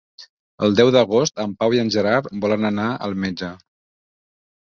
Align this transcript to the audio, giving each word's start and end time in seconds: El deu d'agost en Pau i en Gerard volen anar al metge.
El 0.67 0.71
deu 0.77 0.87
d'agost 0.95 1.41
en 1.43 1.51
Pau 1.59 1.75
i 1.75 1.81
en 1.83 1.91
Gerard 1.97 2.31
volen 2.45 2.67
anar 2.71 2.87
al 3.09 3.13
metge. 3.27 3.51